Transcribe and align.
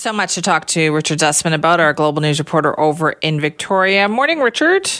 So 0.00 0.14
much 0.14 0.36
to 0.36 0.40
talk 0.40 0.66
to 0.68 0.92
Richard 0.92 1.18
Zussman 1.18 1.52
about, 1.52 1.78
our 1.78 1.92
global 1.92 2.22
news 2.22 2.38
reporter 2.38 2.80
over 2.80 3.10
in 3.20 3.38
Victoria. 3.38 4.08
Morning, 4.08 4.40
Richard. 4.40 4.90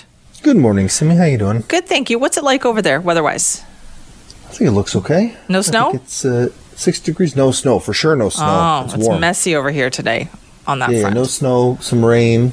Good 0.42 0.58
morning, 0.58 0.90
Simi. 0.90 1.16
How 1.16 1.24
you 1.24 1.38
doing? 1.38 1.64
Good, 1.68 1.86
thank 1.86 2.10
you. 2.10 2.18
What's 2.18 2.36
it 2.36 2.44
like 2.44 2.66
over 2.66 2.82
there, 2.82 3.00
weather-wise? 3.00 3.62
I 3.62 4.52
think 4.52 4.68
it 4.68 4.72
looks 4.72 4.94
okay. 4.94 5.38
No 5.48 5.62
snow. 5.62 5.92
it's 5.94 6.26
uh, 6.26 6.50
six 6.76 7.00
degrees. 7.00 7.34
No 7.34 7.50
snow 7.50 7.78
for 7.78 7.94
sure. 7.94 8.14
No 8.14 8.28
snow. 8.28 8.44
Oh, 8.44 8.84
it's, 8.84 8.92
it's 8.92 9.08
messy 9.18 9.56
over 9.56 9.70
here 9.70 9.88
today 9.88 10.28
on 10.66 10.80
that 10.80 10.90
yeah, 10.90 11.00
front. 11.00 11.14
no 11.14 11.24
snow, 11.24 11.78
some 11.80 12.04
rain, 12.04 12.52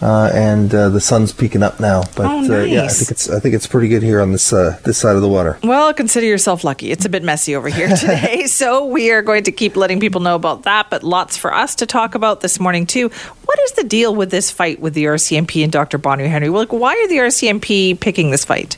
uh, 0.00 0.30
and 0.32 0.74
uh, 0.74 0.88
the 0.88 1.00
sun's 1.00 1.32
peeking 1.32 1.62
up 1.62 1.80
now. 1.80 2.02
But 2.16 2.26
Oh, 2.26 2.60
uh, 2.60 2.64
yeah, 2.64 2.84
I 2.84 2.88
think 2.88 3.10
it's 3.10 3.28
I 3.28 3.40
think 3.40 3.54
it's 3.54 3.66
pretty 3.66 3.88
good 3.88 4.02
here 4.02 4.20
on 4.20 4.32
this 4.32 4.52
uh, 4.52 4.78
this 4.84 4.98
side 4.98 5.16
of 5.16 5.22
the 5.22 5.28
water. 5.28 5.58
Well, 5.62 5.92
consider 5.94 6.26
yourself 6.26 6.64
lucky. 6.64 6.90
It's 6.90 7.04
a 7.04 7.08
bit 7.08 7.22
messy 7.22 7.54
over 7.56 7.68
here 7.68 7.88
today. 7.96 8.46
so 8.46 8.84
we 8.86 9.10
are 9.10 9.22
going 9.22 9.44
to 9.44 9.52
keep 9.52 9.76
letting 9.76 10.00
people 10.00 10.20
know 10.20 10.34
about 10.36 10.62
that, 10.64 10.88
but 10.90 11.02
lots 11.02 11.36
for 11.36 11.52
us 11.54 11.74
to 11.76 11.86
talk 11.86 12.14
about 12.14 12.40
this 12.40 12.60
morning, 12.60 12.86
too. 12.86 13.08
What 13.44 13.58
is 13.64 13.72
the 13.72 13.84
deal 13.84 14.14
with 14.14 14.30
this 14.30 14.50
fight 14.50 14.80
with 14.80 14.94
the 14.94 15.04
RCMP 15.06 15.62
and 15.62 15.72
Dr. 15.72 15.98
Bonnie 15.98 16.28
Henry? 16.28 16.48
Like, 16.50 16.72
why 16.72 16.94
are 16.94 17.08
the 17.08 17.16
RCMP 17.16 17.98
picking 17.98 18.30
this 18.30 18.44
fight? 18.44 18.76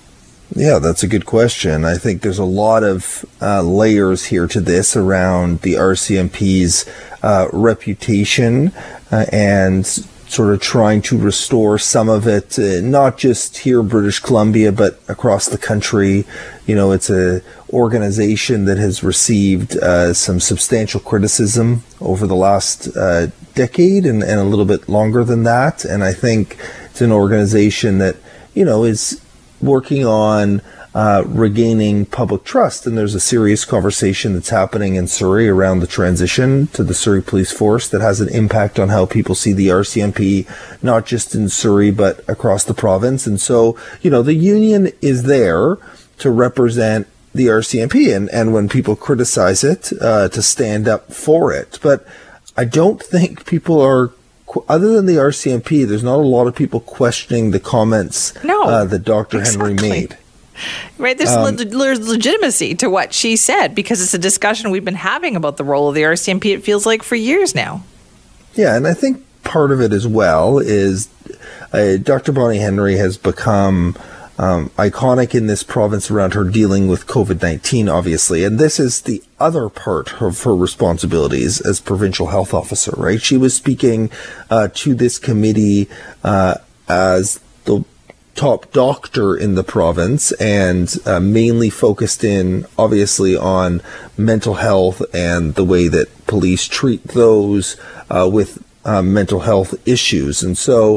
Yeah, 0.55 0.81
that's 0.81 1.03
a 1.05 1.07
good 1.09 1.27
question. 1.27 1.85
I 1.85 1.97
think 1.97 2.23
there's 2.23 2.39
a 2.41 2.45
lot 2.45 2.83
of 2.83 3.25
uh, 3.41 3.63
layers 3.63 4.27
here 4.27 4.49
to 4.49 4.61
this 4.61 4.97
around 4.97 5.61
the 5.61 5.75
RCMP's 5.75 6.89
uh, 7.23 7.47
reputation 7.53 8.73
uh, 9.13 9.27
and 9.33 9.87
sort 10.31 10.55
of 10.55 10.61
trying 10.61 11.03
to 11.03 11.19
restore 11.19 11.77
some 11.77 12.09
of 12.09 12.29
it, 12.29 12.57
uh, 12.57 12.81
not 12.83 13.19
just 13.19 13.59
here 13.59 13.81
in 13.81 13.89
British 13.89 14.21
Columbia, 14.21 14.71
but 14.71 15.01
across 15.09 15.47
the 15.47 15.59
country. 15.59 16.25
You 16.67 16.77
know, 16.77 16.93
it's 16.93 17.11
a 17.11 17.43
organization 17.71 18.65
that 18.67 18.79
has 18.79 19.03
received 19.03 19.77
uh, 19.77 20.15
some 20.15 20.39
substantial 20.39 21.01
criticism 21.01 21.83
over 22.01 22.29
the 22.29 22.37
last 22.37 22.97
uh, 22.97 23.27
decade 23.55 24.07
and, 24.07 24.23
and 24.23 24.39
a 24.39 24.45
little 24.45 24.65
bit 24.65 24.89
longer 24.89 25.25
than 25.25 25.43
that. 25.43 25.85
And 25.85 26.05
I 26.05 26.13
think 26.13 26.57
it's 26.91 27.01
an 27.01 27.11
organization 27.11 27.99
that, 27.99 28.15
you 28.55 28.65
know, 28.65 28.85
is 28.85 29.21
working 29.61 30.07
on 30.07 30.63
uh, 30.95 31.23
regaining 31.27 32.07
public 32.07 32.45
trust. 32.45 32.87
And 32.87 32.97
there's 32.99 33.15
a 33.15 33.21
serious 33.21 33.65
conversation 33.65 34.35
that's 34.35 34.51
happening 34.51 34.97
in 34.97 35.07
Surrey 35.07 35.49
around 35.49 35.81
the 35.81 35.87
transition 35.87 36.67
to 36.69 36.83
the 36.83 36.95
Surrey 36.95 37.23
Police 37.23 37.53
Force 37.53 37.89
that 37.89 38.01
has 38.01 38.21
an 38.21 38.29
impact 38.31 38.79
on 38.79 38.89
how 38.89 39.07
people 39.07 39.35
see 39.35 39.53
the 39.53 39.69
RCMP, 39.69 40.47
not 40.83 41.07
just 41.07 41.35
in 41.35 41.49
Surrey, 41.49 41.91
but 41.91 42.29
across 42.29 42.65
the 42.65 42.75
province. 42.75 43.27
And 43.27 43.41
so, 43.41 43.79
you 44.03 44.11
know, 44.11 44.23
the 44.23 44.35
union 44.35 44.91
is 45.01 45.25
there 45.25 45.79
to 46.19 46.31
represent 46.31 47.07
the 47.33 47.47
RCMP 47.47 48.15
and, 48.15 48.29
and 48.31 48.53
when 48.53 48.69
people 48.69 48.97
criticize 48.97 49.63
it, 49.63 49.93
uh, 50.01 50.29
to 50.29 50.43
stand 50.43 50.89
up 50.89 51.13
for 51.13 51.53
it. 51.53 51.79
But 51.81 52.05
I 52.57 52.65
don't 52.65 53.01
think 53.01 53.47
people 53.47 53.81
are 53.81 54.11
other 54.69 54.95
than 54.95 55.07
the 55.07 55.15
RCMP, 55.15 55.87
there's 55.87 56.03
not 56.03 56.17
a 56.17 56.27
lot 56.27 56.47
of 56.47 56.57
people 56.57 56.81
questioning 56.81 57.53
the 57.53 57.61
comments 57.61 58.33
No, 58.43 58.65
uh, 58.65 58.85
that 58.85 59.05
Dr. 59.05 59.41
Henry 59.41 59.75
made. 59.75 60.17
Right? 60.99 61.17
There's, 61.17 61.31
Um, 61.31 61.57
le- 61.57 61.65
there's 61.65 62.07
legitimacy 62.07 62.75
to 62.77 62.91
what 62.91 63.13
she 63.13 63.37
said 63.37 63.75
because 63.75 64.01
it's 64.01 64.15
a 64.15 64.19
discussion 64.19 64.71
we've 64.71 64.85
been 64.85 64.95
having 64.95 65.37
about 65.37 65.57
the 65.57 65.65
role 65.65 65.89
of 65.89 65.95
the 65.95 66.03
RCMP, 66.03 66.53
it 66.53 66.63
feels 66.65 66.87
like, 66.87 67.03
for 67.03 67.17
years 67.17 67.55
now. 67.55 67.83
Yeah, 68.55 68.77
and 68.77 68.87
I 68.87 68.95
think 68.95 69.25
part 69.43 69.71
of 69.71 69.81
it 69.81 69.93
as 69.93 70.07
well 70.07 70.59
is 70.59 71.09
uh, 71.73 71.97
Dr. 71.97 72.33
Bonnie 72.33 72.59
Henry 72.59 72.97
has 72.97 73.17
become 73.17 73.97
um, 74.39 74.71
iconic 74.71 75.35
in 75.35 75.47
this 75.49 75.63
province 75.63 76.11
around 76.11 76.33
her 76.33 76.45
dealing 76.45 76.89
with 76.89 77.07
COVID 77.07 77.43
19, 77.43 77.89
obviously. 77.89 78.43
And 78.43 78.59
this 78.59 78.81
is 78.81 79.03
the 79.03 79.23
other 79.39 79.69
part 79.69 80.23
of 80.23 80.43
her 80.45 80.57
responsibilities 80.57 81.61
as 81.61 81.79
provincial 81.79 82.29
health 82.29 82.55
officer, 82.55 82.93
right? 82.97 83.21
She 83.21 83.37
was 83.37 83.55
speaking 83.55 84.11
uh, 84.49 84.69
to 84.75 84.95
this 84.95 85.19
committee 85.19 85.89
uh, 86.25 86.55
as 86.89 87.41
the 87.65 87.85
top 88.35 88.73
doctor 88.73 89.37
in 89.37 89.55
the 89.55 89.65
province 89.65 90.33
and 90.33 90.97
uh, 91.07 91.21
mainly 91.21 91.71
focused 91.71 92.25
in 92.25 92.65
obviously 92.79 93.37
on 93.37 93.83
mental 94.17 94.55
health 94.55 95.03
and 95.15 95.55
the 95.55 95.65
way 95.65 95.89
that 95.89 96.27
police 96.27 96.67
treat 96.67 97.03
those 97.09 97.77
uh, 98.09 98.29
with 98.31 98.65
uh, 98.85 99.03
mental 99.03 99.41
health 99.41 99.75
issues. 99.87 100.43
And 100.43 100.57
so 100.57 100.97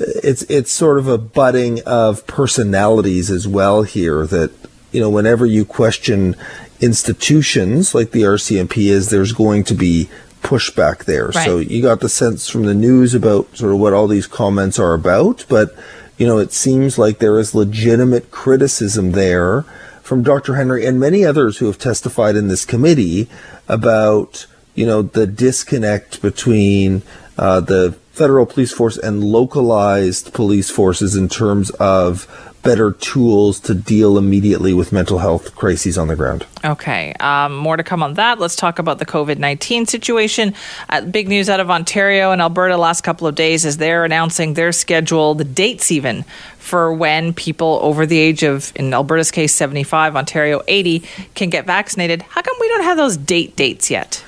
uh, 0.00 0.04
it's 0.22 0.42
it's 0.42 0.70
sort 0.70 0.98
of 0.98 1.08
a 1.08 1.18
budding 1.18 1.80
of 1.82 2.26
personalities 2.26 3.30
as 3.30 3.48
well 3.48 3.82
here 3.82 4.26
that 4.26 4.52
you 4.92 5.00
know 5.00 5.10
whenever 5.10 5.46
you 5.46 5.64
question 5.64 6.36
institutions 6.80 7.94
like 7.94 8.12
the 8.12 8.22
RCMP 8.22 8.86
is 8.86 9.10
there's 9.10 9.32
going 9.32 9.64
to 9.64 9.74
be 9.74 10.08
pushback 10.42 11.04
there. 11.04 11.32
So 11.32 11.58
you 11.58 11.82
got 11.82 12.00
the 12.00 12.08
sense 12.08 12.48
from 12.48 12.64
the 12.64 12.74
news 12.74 13.14
about 13.14 13.54
sort 13.56 13.72
of 13.72 13.78
what 13.78 13.92
all 13.92 14.08
these 14.08 14.26
comments 14.26 14.78
are 14.78 14.94
about, 14.94 15.44
but 15.48 15.74
you 16.20 16.26
know, 16.26 16.36
it 16.36 16.52
seems 16.52 16.98
like 16.98 17.18
there 17.18 17.38
is 17.38 17.54
legitimate 17.54 18.30
criticism 18.30 19.12
there 19.12 19.62
from 20.02 20.22
Dr. 20.22 20.54
Henry 20.54 20.84
and 20.84 21.00
many 21.00 21.24
others 21.24 21.56
who 21.56 21.64
have 21.64 21.78
testified 21.78 22.36
in 22.36 22.46
this 22.46 22.66
committee 22.66 23.26
about, 23.66 24.44
you 24.74 24.84
know, 24.84 25.00
the 25.00 25.26
disconnect 25.26 26.20
between 26.20 27.00
uh, 27.38 27.60
the 27.60 27.92
federal 28.12 28.44
police 28.44 28.70
force 28.70 28.98
and 28.98 29.24
localized 29.24 30.34
police 30.34 30.68
forces 30.68 31.16
in 31.16 31.26
terms 31.26 31.70
of 31.70 32.49
better 32.62 32.92
tools 32.92 33.58
to 33.60 33.74
deal 33.74 34.18
immediately 34.18 34.72
with 34.74 34.92
mental 34.92 35.18
health 35.18 35.54
crises 35.54 35.96
on 35.96 36.08
the 36.08 36.16
ground. 36.16 36.46
Okay, 36.64 37.14
um, 37.20 37.56
more 37.56 37.76
to 37.76 37.82
come 37.82 38.02
on 38.02 38.14
that. 38.14 38.38
Let's 38.38 38.56
talk 38.56 38.78
about 38.78 38.98
the 38.98 39.06
COVID 39.06 39.38
19 39.38 39.86
situation. 39.86 40.54
Uh, 40.88 41.00
big 41.02 41.28
news 41.28 41.48
out 41.48 41.60
of 41.60 41.70
Ontario 41.70 42.32
and 42.32 42.40
Alberta 42.40 42.76
last 42.76 43.02
couple 43.02 43.26
of 43.26 43.34
days 43.34 43.64
is 43.64 43.78
they're 43.78 44.04
announcing 44.04 44.54
their 44.54 44.72
schedule, 44.72 45.34
the 45.34 45.44
dates 45.44 45.90
even, 45.90 46.24
for 46.58 46.92
when 46.92 47.32
people 47.32 47.78
over 47.82 48.06
the 48.06 48.18
age 48.18 48.42
of, 48.42 48.72
in 48.76 48.92
Alberta's 48.92 49.30
case, 49.30 49.54
75, 49.54 50.16
Ontario 50.16 50.62
80, 50.68 51.02
can 51.34 51.50
get 51.50 51.66
vaccinated. 51.66 52.22
How 52.22 52.42
come 52.42 52.56
we 52.60 52.68
don't 52.68 52.84
have 52.84 52.96
those 52.96 53.16
date 53.16 53.56
dates 53.56 53.90
yet? 53.90 54.24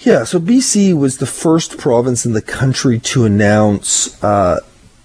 Yeah, 0.00 0.24
so 0.24 0.38
BC 0.40 0.94
was 0.98 1.18
the 1.18 1.26
first 1.26 1.76
province 1.76 2.24
in 2.24 2.32
the 2.32 2.40
country 2.40 2.98
to 3.00 3.26
announce 3.26 4.22
uh, 4.24 4.60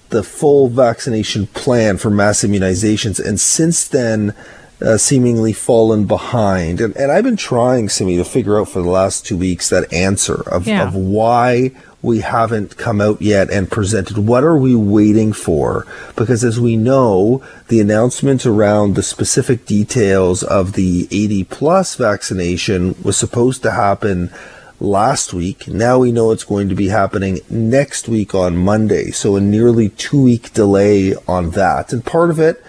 the 0.10 0.24
full 0.24 0.70
vaccination 0.70 1.48
plan 1.48 1.98
for 1.98 2.10
mass 2.10 2.44
immunizations, 2.44 3.24
and 3.24 3.40
since 3.40 3.88
then, 3.88 4.34
uh, 4.82 4.98
seemingly 4.98 5.54
fallen 5.54 6.06
behind. 6.06 6.82
And, 6.82 6.96
and 6.98 7.12
I've 7.12 7.24
been 7.24 7.38
trying, 7.38 7.90
Simi, 7.90 8.18
to 8.18 8.26
figure 8.26 8.60
out 8.60 8.70
for 8.70 8.82
the 8.82 8.90
last 8.90 9.26
two 9.26 9.38
weeks 9.38 9.70
that 9.70 9.92
answer 9.94 10.42
of, 10.50 10.68
Yeah. 10.68 10.86
of 10.88 10.94
why 10.96 11.72
we 12.02 12.20
haven't 12.20 12.78
come 12.78 13.02
out 13.02 13.20
yet 13.22 13.50
and 13.50 13.72
presented. 13.72 14.18
What 14.18 14.44
are 14.44 14.58
we 14.58 14.76
waiting 14.76 15.34
for? 15.34 15.88
Because 16.16 16.44
as 16.44 16.60
we 16.60 16.78
know, 16.78 17.42
the 17.70 17.80
announcement 17.80 18.46
around 18.46 18.94
the 18.96 19.02
specific 19.02 19.66
details 19.66 20.44
of 20.44 20.74
the 20.74 21.08
80 21.10 21.46
plus 21.46 21.96
vaccination 21.96 22.96
was 23.02 23.18
supposed 23.18 23.64
to 23.64 23.72
happen 23.72 24.30
last 24.80 25.34
week. 25.34 25.68
Now 25.68 26.00
we 26.00 26.12
know 26.12 26.32
it's 26.32 26.44
going 26.44 26.70
to 26.70 26.76
be 26.76 26.90
happening 26.90 27.40
next 27.50 28.08
week 28.08 28.36
on 28.36 28.58
Monday. 28.58 29.12
So 29.12 29.36
a 29.36 29.42
nearly 29.42 29.90
two 29.90 30.22
week 30.22 30.54
delay 30.54 31.16
on 31.28 31.52
that. 31.52 31.94
And 31.94 32.06
part 32.06 32.30
of 32.30 32.40
it 32.40 32.64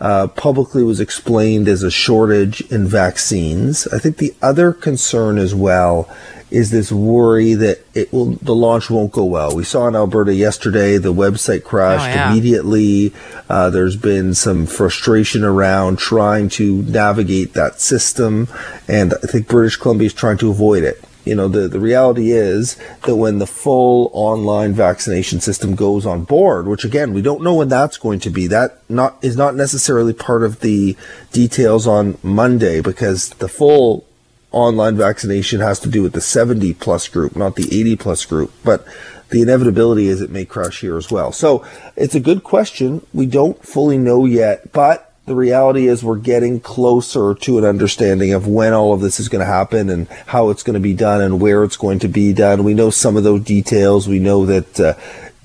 uh, 0.00 0.26
publicly 0.28 0.82
was 0.82 1.00
explained 1.00 1.68
as 1.68 1.82
a 1.82 1.90
shortage 1.90 2.60
in 2.72 2.86
vaccines. 2.86 3.86
I 3.88 3.98
think 3.98 4.16
the 4.16 4.34
other 4.42 4.72
concern 4.72 5.38
as 5.38 5.54
well 5.54 6.08
is 6.50 6.70
this 6.70 6.92
worry 6.92 7.54
that 7.54 7.84
it 7.94 8.12
will 8.12 8.32
the 8.36 8.54
launch 8.54 8.88
won't 8.88 9.10
go 9.10 9.24
well. 9.24 9.54
We 9.56 9.64
saw 9.64 9.88
in 9.88 9.96
Alberta 9.96 10.32
yesterday 10.34 10.98
the 10.98 11.12
website 11.12 11.64
crashed 11.64 12.04
Oh, 12.04 12.08
yeah. 12.08 12.30
immediately. 12.30 13.12
Uh, 13.48 13.70
there's 13.70 13.96
been 13.96 14.34
some 14.34 14.66
frustration 14.66 15.42
around 15.42 15.98
trying 15.98 16.48
to 16.50 16.82
navigate 16.82 17.54
that 17.54 17.80
system, 17.80 18.46
and 18.86 19.14
I 19.14 19.26
think 19.26 19.48
British 19.48 19.76
Columbia 19.76 20.06
is 20.06 20.14
trying 20.14 20.38
to 20.38 20.50
avoid 20.50 20.84
it. 20.84 21.02
You 21.24 21.34
know, 21.34 21.48
the, 21.48 21.68
the 21.68 21.80
reality 21.80 22.32
is 22.32 22.76
that 23.04 23.16
when 23.16 23.38
the 23.38 23.46
full 23.46 24.10
online 24.12 24.74
vaccination 24.74 25.40
system 25.40 25.74
goes 25.74 26.04
on 26.04 26.24
board, 26.24 26.66
which 26.66 26.84
again, 26.84 27.14
we 27.14 27.22
don't 27.22 27.42
know 27.42 27.54
when 27.54 27.68
that's 27.68 27.96
going 27.96 28.20
to 28.20 28.30
be, 28.30 28.46
that 28.48 28.80
not 28.88 29.16
is 29.22 29.36
not 29.36 29.54
necessarily 29.54 30.12
part 30.12 30.42
of 30.42 30.60
the 30.60 30.96
details 31.32 31.86
on 31.86 32.18
Monday 32.22 32.80
because 32.80 33.30
the 33.30 33.48
full 33.48 34.04
online 34.52 34.96
vaccination 34.96 35.60
has 35.60 35.80
to 35.80 35.88
do 35.88 36.02
with 36.02 36.12
the 36.12 36.20
70 36.20 36.74
plus 36.74 37.08
group, 37.08 37.34
not 37.34 37.56
the 37.56 37.64
80 37.64 37.96
plus 37.96 38.24
group. 38.24 38.52
But 38.62 38.86
the 39.30 39.42
inevitability 39.42 40.06
is 40.06 40.20
it 40.20 40.30
may 40.30 40.44
crash 40.44 40.80
here 40.80 40.96
as 40.96 41.10
well. 41.10 41.32
So 41.32 41.64
it's 41.96 42.14
a 42.14 42.20
good 42.20 42.44
question. 42.44 43.04
We 43.12 43.26
don't 43.26 43.60
fully 43.64 43.98
know 43.98 44.26
yet, 44.26 44.72
but 44.72 45.03
the 45.26 45.34
reality 45.34 45.86
is 45.86 46.04
we're 46.04 46.16
getting 46.16 46.60
closer 46.60 47.34
to 47.34 47.58
an 47.58 47.64
understanding 47.64 48.34
of 48.34 48.46
when 48.46 48.74
all 48.74 48.92
of 48.92 49.00
this 49.00 49.18
is 49.18 49.28
going 49.28 49.40
to 49.40 49.46
happen 49.46 49.88
and 49.88 50.06
how 50.26 50.50
it's 50.50 50.62
going 50.62 50.74
to 50.74 50.80
be 50.80 50.92
done 50.92 51.22
and 51.22 51.40
where 51.40 51.64
it's 51.64 51.78
going 51.78 51.98
to 52.00 52.08
be 52.08 52.32
done. 52.32 52.62
We 52.62 52.74
know 52.74 52.90
some 52.90 53.16
of 53.16 53.24
those 53.24 53.42
details. 53.42 54.06
We 54.06 54.18
know 54.18 54.44
that 54.44 54.78
uh, 54.78 54.94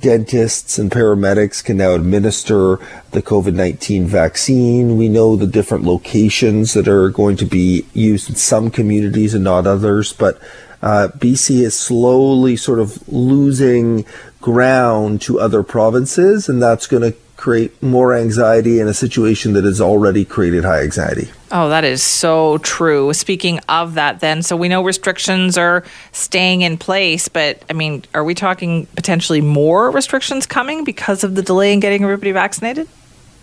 dentists 0.02 0.78
and 0.78 0.92
paramedics 0.92 1.64
can 1.64 1.78
now 1.78 1.94
administer 1.94 2.78
the 3.12 3.22
COVID 3.22 3.54
19 3.54 4.06
vaccine. 4.06 4.98
We 4.98 5.08
know 5.08 5.38
the 5.38 5.48
different 5.48 5.86
locations 5.86 6.74
that 6.74 6.90
are 6.90 7.10
going 7.10 7.38
to 7.38 7.46
be 7.46 7.86
used 7.94 8.30
in 8.30 8.36
some 8.36 8.72
communities 8.72 9.34
and 9.34 9.46
not 9.46 9.66
others. 9.66 10.12
But 10.12 10.42
uh, 10.82 11.08
BC 11.18 11.62
is 11.62 11.78
slowly 11.78 12.58
sort 12.58 12.80
of 12.80 13.08
losing 13.08 14.04
ground 14.42 15.22
to 15.22 15.40
other 15.40 15.64
provinces, 15.64 16.50
and 16.50 16.62
that's 16.62 16.88
going 16.88 17.14
to 17.14 17.18
create 17.40 17.82
more 17.82 18.14
anxiety 18.14 18.82
in 18.82 18.88
a 18.90 18.94
situation 18.94 19.54
that 19.54 19.64
has 19.64 19.80
already 19.80 20.26
created 20.26 20.66
high 20.66 20.82
anxiety. 20.82 21.30
Oh, 21.54 21.70
that 21.70 21.86
is 21.86 22.04
so 22.04 22.58
true. 22.58 23.14
Speaking 23.14 23.60
of 23.70 23.94
that, 23.94 24.20
then, 24.20 24.44
so 24.44 24.58
we 24.58 24.68
know 24.68 24.84
restrictions 24.84 25.58
are 25.58 25.86
staying 26.12 26.64
in 26.64 26.78
place, 26.78 27.30
but 27.30 27.64
I 27.70 27.74
mean, 27.74 28.04
are 28.14 28.26
we 28.26 28.36
talking 28.36 28.88
potentially 28.88 29.40
more 29.40 29.90
restrictions 29.90 30.46
coming 30.46 30.84
because 30.84 31.24
of 31.24 31.36
the 31.36 31.42
delay 31.42 31.72
in 31.72 31.80
getting 31.80 32.04
everybody 32.04 32.34
vaccinated? 32.34 32.90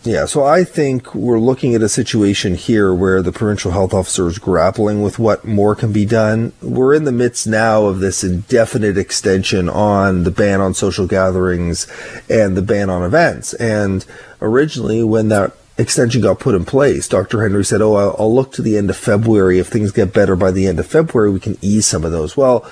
Yeah, 0.07 0.27
so 0.27 0.45
I 0.45 0.63
think 0.63 1.17
we're 1.17 1.41
looking 1.41 1.75
at 1.75 1.83
a 1.83 1.89
situation 1.89 2.55
here 2.55 2.95
where 2.95 3.23
the 3.23 3.33
provincial 3.33 3.73
health 3.73 3.93
officer 3.93 4.29
is 4.29 4.39
grappling 4.39 5.03
with 5.03 5.19
what 5.19 5.45
more 5.45 5.75
can 5.75 5.93
be 5.93 6.07
done. 6.07 6.53
We're 6.63 6.95
in 6.95 7.03
the 7.03 7.11
midst 7.11 7.49
now 7.49 7.87
of 7.87 7.99
this 7.99 8.23
indefinite 8.23 8.97
extension 8.97 9.69
on 9.69 10.23
the 10.23 10.31
ban 10.31 10.61
on 10.61 10.75
social 10.75 11.09
gatherings 11.09 11.89
and 12.31 12.57
the 12.57 12.63
ban 12.63 12.89
on 12.89 13.03
events. 13.03 13.53
And 13.55 14.07
originally, 14.41 15.03
when 15.03 15.27
that 15.31 15.57
extension 15.77 16.23
got 16.23 16.39
put 16.39 16.55
in 16.55 16.65
place, 16.65 17.09
Dr. 17.09 17.43
Henry 17.43 17.65
said, 17.65 17.83
Oh, 17.83 17.97
I'll 18.17 18.33
look 18.33 18.53
to 18.53 18.63
the 18.63 18.79
end 18.79 18.91
of 18.91 18.97
February. 18.97 19.59
If 19.59 19.67
things 19.67 19.91
get 19.91 20.13
better 20.13 20.37
by 20.37 20.53
the 20.53 20.69
end 20.69 20.79
of 20.79 20.87
February, 20.87 21.33
we 21.33 21.41
can 21.41 21.59
ease 21.61 21.85
some 21.85 22.05
of 22.05 22.13
those. 22.13 22.37
Well, 22.37 22.65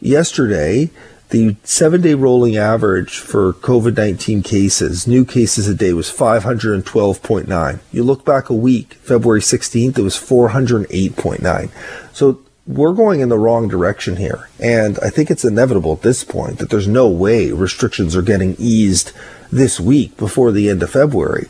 yesterday, 0.00 0.90
the 1.30 1.56
seven 1.64 2.00
day 2.00 2.14
rolling 2.14 2.56
average 2.56 3.18
for 3.18 3.52
COVID 3.54 3.96
19 3.96 4.42
cases, 4.42 5.06
new 5.06 5.24
cases 5.24 5.68
a 5.68 5.74
day, 5.74 5.92
was 5.92 6.10
512.9. 6.10 7.80
You 7.92 8.02
look 8.02 8.24
back 8.24 8.50
a 8.50 8.54
week, 8.54 8.94
February 8.94 9.40
16th, 9.40 9.98
it 9.98 10.02
was 10.02 10.16
408.9. 10.16 11.70
So 12.12 12.40
we're 12.66 12.92
going 12.92 13.20
in 13.20 13.28
the 13.28 13.38
wrong 13.38 13.68
direction 13.68 14.16
here. 14.16 14.48
And 14.60 14.98
I 15.00 15.10
think 15.10 15.30
it's 15.30 15.44
inevitable 15.44 15.94
at 15.94 16.02
this 16.02 16.24
point 16.24 16.58
that 16.58 16.70
there's 16.70 16.88
no 16.88 17.08
way 17.08 17.50
restrictions 17.50 18.14
are 18.14 18.22
getting 18.22 18.54
eased 18.58 19.12
this 19.50 19.80
week 19.80 20.16
before 20.16 20.52
the 20.52 20.68
end 20.68 20.82
of 20.82 20.90
February. 20.90 21.48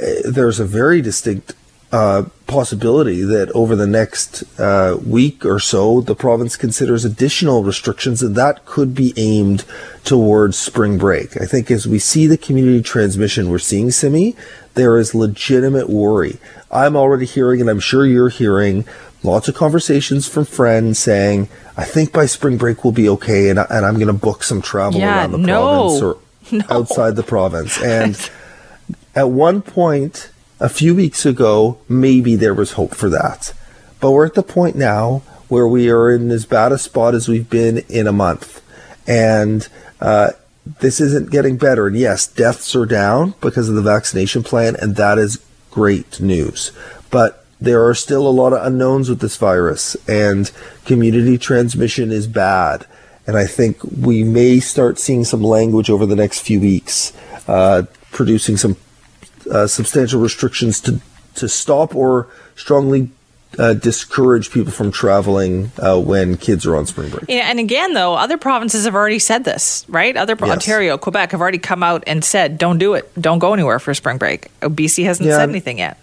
Eh, 0.00 0.22
there's 0.24 0.60
a 0.60 0.64
very 0.64 1.02
distinct 1.02 1.54
uh, 1.94 2.24
possibility 2.48 3.22
that 3.22 3.48
over 3.52 3.76
the 3.76 3.86
next 3.86 4.42
uh, 4.58 4.98
week 5.06 5.46
or 5.46 5.60
so, 5.60 6.00
the 6.00 6.16
province 6.16 6.56
considers 6.56 7.04
additional 7.04 7.62
restrictions, 7.62 8.20
and 8.20 8.34
that 8.34 8.64
could 8.64 8.96
be 8.96 9.14
aimed 9.16 9.64
towards 10.02 10.58
spring 10.58 10.98
break. 10.98 11.40
I 11.40 11.46
think 11.46 11.70
as 11.70 11.86
we 11.86 12.00
see 12.00 12.26
the 12.26 12.36
community 12.36 12.82
transmission 12.82 13.48
we're 13.48 13.60
seeing, 13.60 13.92
Simi, 13.92 14.34
there 14.74 14.98
is 14.98 15.14
legitimate 15.14 15.88
worry. 15.88 16.38
I'm 16.68 16.96
already 16.96 17.26
hearing, 17.26 17.60
and 17.60 17.70
I'm 17.70 17.78
sure 17.78 18.04
you're 18.04 18.28
hearing, 18.28 18.84
lots 19.22 19.46
of 19.46 19.54
conversations 19.54 20.26
from 20.26 20.46
friends 20.46 20.98
saying, 20.98 21.48
I 21.76 21.84
think 21.84 22.12
by 22.12 22.26
spring 22.26 22.56
break 22.56 22.82
we'll 22.82 22.92
be 22.92 23.08
okay, 23.10 23.50
and, 23.50 23.58
and 23.60 23.86
I'm 23.86 23.94
going 23.94 24.08
to 24.08 24.12
book 24.12 24.42
some 24.42 24.60
travel 24.60 24.98
yeah, 24.98 25.20
around 25.20 25.30
the 25.30 25.38
no, 25.38 25.62
province 25.62 26.02
or 26.02 26.18
no. 26.58 26.64
outside 26.76 27.14
the 27.14 27.22
province. 27.22 27.80
And 27.80 28.18
at 29.14 29.30
one 29.30 29.62
point, 29.62 30.32
a 30.60 30.68
few 30.68 30.94
weeks 30.94 31.26
ago, 31.26 31.78
maybe 31.88 32.36
there 32.36 32.54
was 32.54 32.72
hope 32.72 32.94
for 32.94 33.08
that. 33.10 33.52
But 34.00 34.12
we're 34.12 34.26
at 34.26 34.34
the 34.34 34.42
point 34.42 34.76
now 34.76 35.22
where 35.48 35.66
we 35.66 35.90
are 35.90 36.10
in 36.10 36.30
as 36.30 36.46
bad 36.46 36.72
a 36.72 36.78
spot 36.78 37.14
as 37.14 37.28
we've 37.28 37.48
been 37.50 37.78
in 37.88 38.06
a 38.06 38.12
month. 38.12 38.62
And 39.06 39.68
uh, 40.00 40.32
this 40.80 41.00
isn't 41.00 41.30
getting 41.30 41.56
better. 41.56 41.86
And 41.86 41.96
yes, 41.96 42.26
deaths 42.26 42.74
are 42.74 42.86
down 42.86 43.34
because 43.40 43.68
of 43.68 43.74
the 43.74 43.82
vaccination 43.82 44.42
plan, 44.42 44.76
and 44.80 44.96
that 44.96 45.18
is 45.18 45.44
great 45.70 46.20
news. 46.20 46.72
But 47.10 47.44
there 47.60 47.86
are 47.86 47.94
still 47.94 48.26
a 48.26 48.30
lot 48.30 48.52
of 48.52 48.64
unknowns 48.64 49.08
with 49.08 49.20
this 49.20 49.36
virus, 49.36 49.96
and 50.08 50.50
community 50.84 51.38
transmission 51.38 52.12
is 52.12 52.26
bad. 52.26 52.86
And 53.26 53.36
I 53.36 53.46
think 53.46 53.82
we 53.84 54.22
may 54.22 54.60
start 54.60 54.98
seeing 54.98 55.24
some 55.24 55.42
language 55.42 55.88
over 55.88 56.04
the 56.04 56.16
next 56.16 56.40
few 56.40 56.60
weeks, 56.60 57.12
uh, 57.48 57.84
producing 58.12 58.56
some 58.56 58.76
uh, 59.50 59.66
substantial 59.66 60.20
restrictions 60.20 60.80
to 60.82 61.00
to 61.36 61.48
stop 61.48 61.94
or 61.94 62.28
strongly 62.54 63.10
uh, 63.58 63.74
discourage 63.74 64.50
people 64.50 64.72
from 64.72 64.90
traveling 64.90 65.70
uh, 65.78 66.00
when 66.00 66.36
kids 66.36 66.66
are 66.66 66.76
on 66.76 66.86
spring 66.86 67.10
break. 67.10 67.24
Yeah, 67.28 67.48
and 67.50 67.58
again, 67.58 67.94
though, 67.94 68.14
other 68.14 68.36
provinces 68.36 68.84
have 68.84 68.94
already 68.94 69.18
said 69.18 69.44
this, 69.44 69.84
right? 69.88 70.16
Other 70.16 70.36
yes. 70.38 70.50
Ontario, 70.50 70.98
Quebec 70.98 71.32
have 71.32 71.40
already 71.40 71.58
come 71.58 71.82
out 71.82 72.04
and 72.06 72.24
said, 72.24 72.58
"Don't 72.58 72.78
do 72.78 72.94
it. 72.94 73.10
Don't 73.20 73.38
go 73.38 73.52
anywhere 73.54 73.78
for 73.78 73.94
spring 73.94 74.18
break." 74.18 74.48
BC 74.60 75.04
hasn't 75.04 75.28
yeah, 75.28 75.36
said 75.38 75.48
anything 75.48 75.78
yet. 75.78 75.98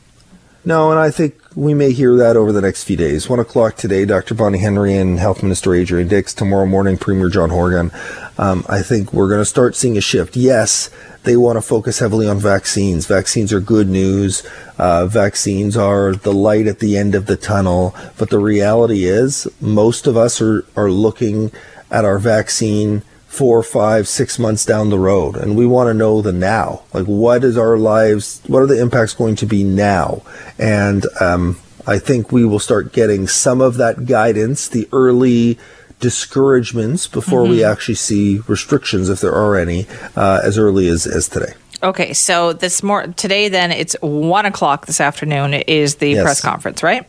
No, 0.64 0.92
and 0.92 1.00
I 1.00 1.10
think 1.10 1.42
we 1.56 1.74
may 1.74 1.92
hear 1.92 2.16
that 2.18 2.38
over 2.38 2.52
the 2.52 2.62
next 2.62 2.84
few 2.84 2.96
days. 2.96 3.28
One 3.28 3.40
o'clock 3.40 3.78
today, 3.78 4.06
Dr. 4.06 4.36
Bonnie 4.36 4.60
Henry 4.60 4.96
and 4.96 5.18
Health 5.18 5.42
Minister 5.42 5.74
Adrian 5.74 6.08
Dix. 6.08 6.36
Tomorrow 6.36 6.68
morning, 6.68 6.98
Premier 6.98 7.30
John 7.30 7.50
Horgan. 7.50 7.90
Um, 8.38 8.64
I 8.70 8.84
think 8.84 9.12
we're 9.12 9.28
going 9.28 9.42
to 9.42 9.46
start 9.46 9.76
seeing 9.76 9.98
a 9.98 10.02
shift. 10.02 10.36
Yes, 10.36 10.92
they 11.24 11.36
want 11.36 11.58
to 11.58 11.64
focus 11.64 11.98
heavily 11.98 12.28
on 12.28 12.40
vaccines. 12.40 13.08
Vaccines 13.08 13.52
are 13.52 13.60
good 13.60 13.90
news. 13.90 14.48
Uh, 14.78 15.08
vaccines 15.08 15.76
are 15.76 16.14
the 16.14 16.32
light 16.32 16.68
at 16.68 16.78
the 16.78 16.96
end 16.96 17.16
of 17.16 17.26
the 17.26 17.38
tunnel. 17.38 17.96
But 18.20 18.30
the 18.30 18.40
reality 18.40 19.06
is, 19.06 19.48
most 19.60 20.06
of 20.06 20.16
us 20.16 20.40
are, 20.42 20.64
are 20.76 20.92
looking 20.92 21.52
at 21.90 22.06
our 22.06 22.20
vaccine 22.20 23.02
four, 23.32 23.64
five, 23.64 24.10
six 24.10 24.38
months 24.38 24.66
down 24.66 24.90
the 24.90 25.00
road. 25.00 25.38
And 25.38 25.56
we 25.56 25.66
want 25.66 25.88
to 25.88 25.94
know 25.94 26.22
the 26.22 26.34
now. 26.34 26.84
Like, 26.94 27.06
what 27.06 27.46
is 27.46 27.58
our 27.58 27.78
lives, 27.78 28.42
what 28.46 28.62
are 28.62 28.68
the 28.68 28.80
impacts 28.80 29.14
going 29.14 29.38
to 29.38 29.46
be 29.46 29.64
now? 29.64 30.22
And 30.60 31.06
um, 31.22 31.58
I 31.88 31.98
think 31.98 32.34
we 32.34 32.44
will 32.44 32.60
start 32.60 32.92
getting 32.92 33.30
some 33.30 33.62
of 33.62 33.78
that 33.78 34.06
guidance, 34.06 34.68
the 34.68 34.88
early 34.92 35.58
discouragements 36.02 37.08
before 37.08 37.44
mm-hmm. 37.44 37.52
we 37.52 37.64
actually 37.64 37.96
see 37.96 38.40
restrictions, 38.50 39.08
if 39.08 39.22
there 39.22 39.34
are 39.34 39.56
any, 39.56 39.88
uh, 40.18 40.42
as 40.44 40.58
early 40.58 40.90
as, 40.90 41.08
as 41.08 41.30
today. 41.30 41.54
Okay, 41.82 42.12
so 42.12 42.52
this 42.52 42.84
more 42.84 43.08
today. 43.08 43.48
Then 43.48 43.72
it's 43.72 43.96
one 44.02 44.46
o'clock 44.46 44.88
this 44.88 45.00
afternoon. 45.00 45.54
Is 45.54 45.96
the 45.96 46.12
yes. 46.12 46.24
press 46.24 46.42
conference 46.42 46.84
right? 46.84 47.08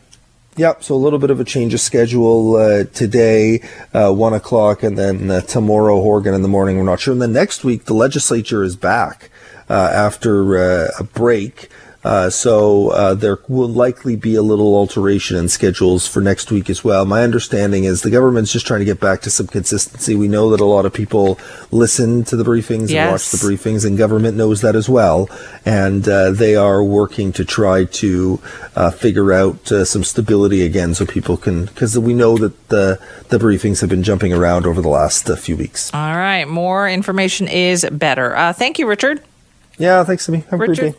Yep. 0.56 0.84
So 0.84 0.94
a 0.94 0.96
little 0.96 1.18
bit 1.18 1.30
of 1.30 1.40
a 1.40 1.44
change 1.44 1.72
of 1.72 1.80
schedule 1.80 2.56
uh, 2.56 2.84
today, 2.84 3.62
uh, 3.94 4.12
one 4.12 4.34
o'clock, 4.34 4.82
and 4.82 4.98
then 4.98 5.30
uh, 5.30 5.40
tomorrow, 5.40 6.02
Horgan 6.02 6.34
in 6.34 6.42
the 6.42 6.48
morning. 6.48 6.76
We're 6.76 6.84
not 6.84 7.00
sure. 7.00 7.12
And 7.12 7.22
then 7.22 7.32
next 7.32 7.64
week, 7.64 7.86
the 7.86 7.94
legislature 7.94 8.62
is 8.62 8.76
back 8.76 9.30
uh, 9.70 9.72
after 9.72 10.58
uh, 10.58 10.88
a 10.98 11.04
break. 11.04 11.70
Uh, 12.04 12.28
so 12.28 12.88
uh, 12.88 13.14
there 13.14 13.38
will 13.48 13.68
likely 13.68 14.16
be 14.16 14.34
a 14.34 14.42
little 14.42 14.74
alteration 14.74 15.36
in 15.36 15.48
schedules 15.48 16.06
for 16.06 16.20
next 16.20 16.50
week 16.50 16.68
as 16.68 16.82
well. 16.82 17.04
My 17.04 17.22
understanding 17.22 17.84
is 17.84 18.02
the 18.02 18.10
government's 18.10 18.52
just 18.52 18.66
trying 18.66 18.80
to 18.80 18.84
get 18.84 18.98
back 18.98 19.20
to 19.22 19.30
some 19.30 19.46
consistency. 19.46 20.16
We 20.16 20.26
know 20.26 20.50
that 20.50 20.60
a 20.60 20.64
lot 20.64 20.84
of 20.84 20.92
people 20.92 21.38
listen 21.70 22.24
to 22.24 22.36
the 22.36 22.42
briefings 22.42 22.90
yes. 22.90 22.92
and 22.92 23.10
watch 23.12 23.30
the 23.30 23.36
briefings, 23.38 23.86
and 23.86 23.96
government 23.96 24.36
knows 24.36 24.62
that 24.62 24.74
as 24.74 24.88
well. 24.88 25.28
And 25.64 26.08
uh, 26.08 26.32
they 26.32 26.56
are 26.56 26.82
working 26.82 27.32
to 27.32 27.44
try 27.44 27.84
to 27.84 28.40
uh, 28.74 28.90
figure 28.90 29.32
out 29.32 29.70
uh, 29.70 29.84
some 29.84 30.02
stability 30.02 30.62
again, 30.62 30.94
so 30.94 31.06
people 31.06 31.36
can 31.36 31.66
because 31.66 31.96
we 31.96 32.14
know 32.14 32.36
that 32.36 32.68
the 32.68 33.00
the 33.28 33.38
briefings 33.38 33.80
have 33.80 33.90
been 33.90 34.02
jumping 34.02 34.32
around 34.32 34.66
over 34.66 34.82
the 34.82 34.88
last 34.88 35.28
few 35.38 35.56
weeks. 35.56 35.92
All 35.94 36.16
right, 36.16 36.46
more 36.46 36.88
information 36.88 37.46
is 37.46 37.86
better. 37.92 38.34
thank 38.54 38.80
you, 38.80 38.88
Richard. 38.88 39.22
Yeah, 39.78 40.04
thanks, 40.04 40.26
Simi. 40.26 40.40
Have 40.50 40.60
Richard, 40.60 40.72
a 40.72 40.80
great 40.80 40.92
day. 40.92 40.98